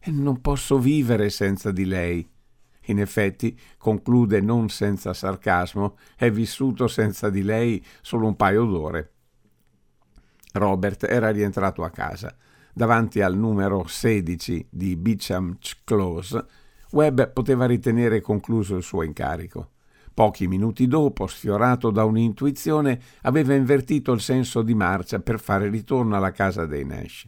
Non 0.06 0.42
posso 0.42 0.80
vivere 0.80 1.30
senza 1.30 1.72
di 1.72 1.86
lei. 1.86 2.28
In 2.90 3.00
effetti, 3.00 3.58
conclude 3.78 4.42
non 4.42 4.70
senza 4.70 5.14
sarcasmo, 5.14 5.98
è 6.16 6.30
vissuto 6.32 6.88
senza 6.88 7.30
di 7.30 7.44
lei 7.44 7.84
solo 8.02 8.28
un 8.28 8.36
paio 8.36 8.66
d'ore. 8.66 9.12
Robert 10.54 11.04
era 11.04 11.30
rientrato 11.30 11.84
a 11.84 11.90
casa. 11.90 12.36
Davanti 12.74 13.22
al 13.22 13.38
numero 13.38 13.86
16 13.88 14.68
di 14.70 14.96
Beecham's 14.96 15.82
Close, 15.84 16.46
Webb 16.92 17.22
poteva 17.34 17.66
ritenere 17.66 18.22
concluso 18.22 18.76
il 18.76 18.84
suo 18.84 19.04
incarico. 19.04 19.72
Pochi 20.14 20.48
minuti 20.48 20.88
dopo, 20.88 21.28
sfiorato 21.28 21.92
da 21.92 22.04
un'intuizione, 22.04 23.00
aveva 23.22 23.54
invertito 23.54 24.12
il 24.12 24.22
senso 24.22 24.64
di 24.64 24.74
marcia 24.74 25.20
per 25.20 25.40
fare 25.40 25.70
ritorno 25.70 26.16
alla 26.16 26.32
casa 26.32 26.66
dei 26.66 26.84
Nash. 26.84 27.28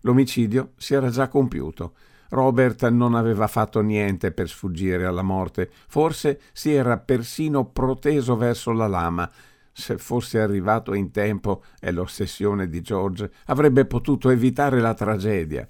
L'omicidio 0.00 0.72
si 0.76 0.94
era 0.94 1.08
già 1.08 1.28
compiuto. 1.28 1.94
Robert 2.34 2.88
non 2.88 3.14
aveva 3.14 3.46
fatto 3.46 3.80
niente 3.80 4.32
per 4.32 4.48
sfuggire 4.48 5.06
alla 5.06 5.22
morte, 5.22 5.70
forse 5.86 6.40
si 6.52 6.72
era 6.72 6.98
persino 6.98 7.66
proteso 7.66 8.36
verso 8.36 8.72
la 8.72 8.88
lama, 8.88 9.30
se 9.72 9.98
fosse 9.98 10.40
arrivato 10.40 10.94
in 10.94 11.12
tempo 11.12 11.62
e 11.80 11.92
l'ossessione 11.92 12.68
di 12.68 12.80
George 12.80 13.30
avrebbe 13.46 13.86
potuto 13.86 14.30
evitare 14.30 14.80
la 14.80 14.94
tragedia. 14.94 15.68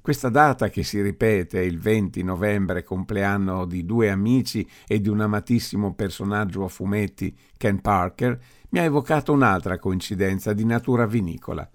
Questa 0.00 0.28
data 0.28 0.70
che 0.70 0.82
si 0.82 1.00
ripete, 1.00 1.60
il 1.60 1.78
20 1.78 2.22
novembre, 2.24 2.82
compleanno 2.82 3.64
di 3.64 3.84
due 3.84 4.10
amici 4.10 4.68
e 4.88 5.00
di 5.00 5.08
un 5.08 5.20
amatissimo 5.20 5.94
personaggio 5.94 6.64
a 6.64 6.68
fumetti, 6.68 7.36
Ken 7.56 7.80
Parker, 7.80 8.38
mi 8.70 8.80
ha 8.80 8.82
evocato 8.82 9.32
un'altra 9.32 9.78
coincidenza 9.78 10.52
di 10.52 10.64
natura 10.64 11.06
vinicola. 11.06 11.68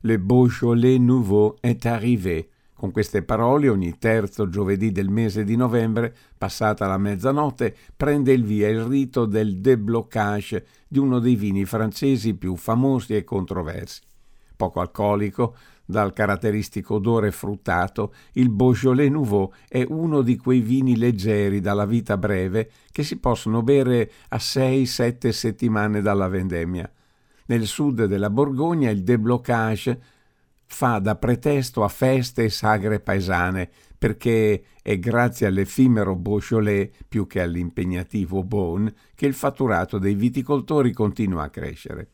Le 0.00 0.18
Beaujolais 0.18 0.98
Nouveau 0.98 1.56
est 1.60 1.84
arrivé, 1.84 2.48
con 2.80 2.92
queste 2.92 3.22
parole 3.22 3.68
ogni 3.68 3.98
terzo 3.98 4.48
giovedì 4.48 4.90
del 4.90 5.10
mese 5.10 5.44
di 5.44 5.54
novembre, 5.54 6.16
passata 6.38 6.86
la 6.86 6.96
mezzanotte, 6.96 7.76
prende 7.94 8.32
il 8.32 8.42
via 8.42 8.70
il 8.70 8.80
rito 8.84 9.26
del 9.26 9.58
déblocage 9.58 10.66
di 10.88 10.98
uno 10.98 11.18
dei 11.18 11.34
vini 11.34 11.66
francesi 11.66 12.32
più 12.32 12.56
famosi 12.56 13.14
e 13.14 13.22
controversi. 13.22 14.00
Poco 14.56 14.80
alcolico, 14.80 15.56
dal 15.84 16.14
caratteristico 16.14 16.94
odore 16.94 17.32
fruttato, 17.32 18.14
il 18.32 18.48
Beaujolais 18.48 19.10
Nouveau 19.10 19.52
è 19.68 19.84
uno 19.86 20.22
di 20.22 20.38
quei 20.38 20.60
vini 20.60 20.96
leggeri 20.96 21.60
dalla 21.60 21.84
vita 21.84 22.16
breve 22.16 22.70
che 22.90 23.02
si 23.02 23.18
possono 23.18 23.62
bere 23.62 24.10
a 24.28 24.38
6-7 24.38 25.28
settimane 25.28 26.00
dalla 26.00 26.28
vendemmia. 26.28 26.90
Nel 27.44 27.66
sud 27.66 28.06
della 28.06 28.30
Borgogna 28.30 28.88
il 28.88 29.02
déblocage 29.02 30.00
fa 30.72 30.98
da 30.98 31.16
pretesto 31.16 31.82
a 31.82 31.88
feste 31.88 32.44
e 32.44 32.48
sagre 32.48 33.00
paesane, 33.00 33.68
perché 33.98 34.62
è 34.80 34.98
grazie 34.98 35.46
all'effimero 35.46 36.14
Beaujolais 36.16 36.88
più 37.06 37.26
che 37.26 37.42
all'impegnativo 37.42 38.44
Beaune 38.44 38.94
che 39.14 39.26
il 39.26 39.34
fatturato 39.34 39.98
dei 39.98 40.14
viticoltori 40.14 40.92
continua 40.92 41.42
a 41.42 41.50
crescere. 41.50 42.08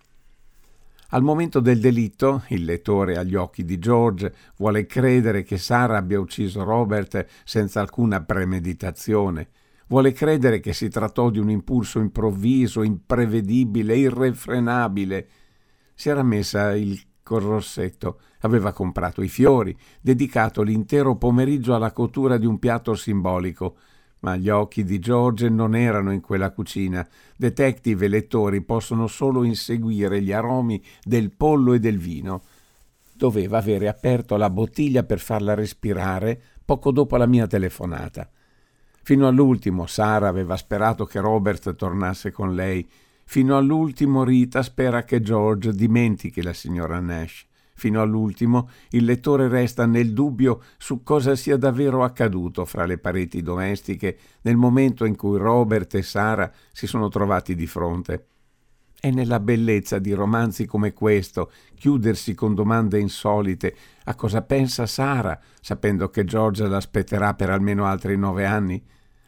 Al 1.11 1.23
momento 1.23 1.61
del 1.61 1.79
delitto, 1.79 2.43
il 2.49 2.65
lettore 2.65 3.17
agli 3.17 3.37
occhi 3.37 3.65
di 3.65 3.79
George 3.79 4.35
vuole 4.57 4.87
credere 4.87 5.45
che 5.45 5.59
Sara 5.59 5.99
abbia 5.99 6.19
ucciso 6.19 6.65
Robert 6.65 7.25
senza 7.45 7.81
alcuna 7.81 8.25
premeditazione, 8.25 9.49
vuole 9.87 10.13
credere 10.13 10.59
che 10.59 10.73
si 10.73 10.89
trattò 10.89 11.31
di 11.31 11.39
un 11.39 11.51
impulso 11.51 12.01
improvviso, 12.01 12.83
imprevedibile, 12.83 13.97
irrefrenabile. 13.97 15.29
Si 15.95 16.09
era 16.09 16.25
messa 16.25 16.75
il 16.75 17.01
col 17.27 17.43
rossetto. 17.43 18.21
Aveva 18.43 18.73
comprato 18.73 19.21
i 19.21 19.29
fiori, 19.29 19.77
dedicato 20.01 20.63
l'intero 20.63 21.17
pomeriggio 21.17 21.75
alla 21.75 21.91
cottura 21.91 22.37
di 22.39 22.47
un 22.47 22.61
piatto 22.61 22.95
simbolico. 22.95 23.75
Ma 24.21 24.37
gli 24.37 24.49
occhi 24.49 24.85
di 24.85 25.01
George 25.01 25.49
non 25.49 25.75
erano 25.75 26.13
in 26.13 26.21
quella 26.21 26.53
cucina. 26.53 27.07
Detective 27.37 28.05
e 28.05 28.09
lettori 28.09 28.63
possono 28.63 29.09
solo 29.09 29.43
inseguire 29.43 30.23
gli 30.23 30.31
aromi 30.31 30.81
del 31.03 31.33
pollo 31.33 31.73
e 31.73 31.81
del 31.81 31.99
vino. 31.99 32.43
Doveva 33.13 33.59
avere 33.59 33.89
aperto 33.89 34.37
la 34.37 34.49
bottiglia 34.49 35.03
per 35.03 35.19
farla 35.19 35.55
respirare 35.55 36.41
poco 36.65 36.93
dopo 36.93 37.17
la 37.17 37.27
mia 37.27 37.49
telefonata. 37.49 38.31
Fino 39.03 39.27
all'ultimo 39.27 39.87
Sara 39.87 40.29
aveva 40.29 40.57
sperato 40.57 41.05
che 41.05 41.19
Robert 41.19 41.75
tornasse 41.75 42.31
con 42.31 42.55
lei 42.55 42.89
Fino 43.29 43.57
all'ultimo 43.57 44.23
Rita 44.23 44.63
spera 44.63 45.03
che 45.03 45.21
George 45.21 45.73
dimentichi 45.73 46.43
la 46.43 46.53
signora 46.53 47.01
Nash. 47.01 47.45
Fino 47.75 48.01
all'ultimo 48.01 48.71
il 48.91 49.05
lettore 49.05 49.49
resta 49.49 49.85
nel 49.85 50.13
dubbio 50.13 50.63
su 50.79 51.03
cosa 51.03 51.35
sia 51.35 51.57
davvero 51.59 52.05
accaduto 52.05 52.65
fra 52.65 52.87
le 52.87 52.99
pareti 52.99 53.43
domestiche 53.43 54.17
nel 54.43 54.57
momento 54.57 55.05
in 55.05 55.17
cui 55.17 55.39
Robert 55.39 55.97
e 55.97 56.03
Sara 56.03 56.51
si 56.73 56.87
sono 56.87 57.09
trovati 57.09 57.57
di 57.57 57.67
fronte. 57.67 58.27
È 58.99 59.11
nella 59.11 59.41
bellezza 59.41 59.99
di 59.99 60.13
romanzi 60.13 60.65
come 60.65 60.93
questo 60.93 61.51
chiudersi 61.75 62.33
con 62.33 62.55
domande 62.55 62.99
insolite 63.01 63.77
a 64.05 64.15
cosa 64.15 64.41
pensa 64.43 64.87
Sara, 64.87 65.39
sapendo 65.61 66.09
che 66.09 66.25
George 66.25 66.67
l'aspetterà 66.67 67.35
per 67.35 67.51
almeno 67.51 67.85
altri 67.87 68.17
nove 68.17 68.47
anni. 68.47 68.83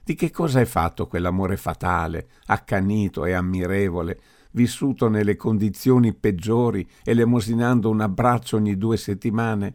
Di 0.08 0.14
che 0.14 0.30
cosa 0.30 0.60
è 0.60 0.64
fatto 0.64 1.06
quell'amore 1.06 1.58
fatale, 1.58 2.28
accanito 2.46 3.26
e 3.26 3.34
ammirevole, 3.34 4.18
vissuto 4.52 5.10
nelle 5.10 5.36
condizioni 5.36 6.14
peggiori, 6.14 6.88
elemosinando 7.04 7.90
un 7.90 8.00
abbraccio 8.00 8.56
ogni 8.56 8.78
due 8.78 8.96
settimane? 8.96 9.74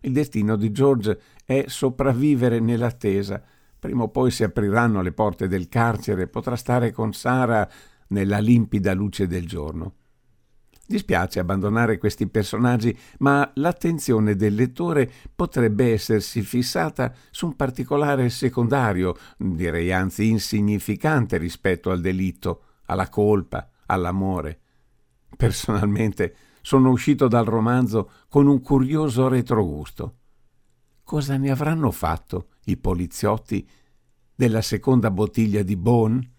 Il 0.00 0.10
destino 0.10 0.56
di 0.56 0.72
George 0.72 1.20
è 1.44 1.66
sopravvivere 1.68 2.58
nell'attesa. 2.58 3.40
Prima 3.78 4.02
o 4.02 4.08
poi 4.08 4.32
si 4.32 4.42
apriranno 4.42 5.02
le 5.02 5.12
porte 5.12 5.46
del 5.46 5.68
carcere 5.68 6.26
potrà 6.26 6.56
stare 6.56 6.90
con 6.90 7.12
Sara 7.12 7.70
nella 8.08 8.40
limpida 8.40 8.92
luce 8.92 9.28
del 9.28 9.46
giorno. 9.46 9.92
Dispiace 10.86 11.40
abbandonare 11.40 11.96
questi 11.96 12.26
personaggi, 12.28 12.96
ma 13.20 13.50
l'attenzione 13.54 14.36
del 14.36 14.54
lettore 14.54 15.10
potrebbe 15.34 15.92
essersi 15.92 16.42
fissata 16.42 17.14
su 17.30 17.46
un 17.46 17.56
particolare 17.56 18.28
secondario, 18.28 19.16
direi 19.38 19.92
anzi 19.92 20.28
insignificante 20.28 21.38
rispetto 21.38 21.90
al 21.90 22.02
delitto, 22.02 22.64
alla 22.86 23.08
colpa, 23.08 23.70
all'amore. 23.86 24.60
Personalmente 25.34 26.36
sono 26.60 26.90
uscito 26.90 27.28
dal 27.28 27.46
romanzo 27.46 28.10
con 28.28 28.46
un 28.46 28.60
curioso 28.60 29.26
retrogusto. 29.28 30.18
Cosa 31.02 31.38
ne 31.38 31.50
avranno 31.50 31.90
fatto 31.90 32.48
i 32.64 32.76
poliziotti 32.76 33.66
della 34.34 34.60
seconda 34.60 35.10
bottiglia 35.10 35.62
di 35.62 35.76
Beaune? 35.76 36.33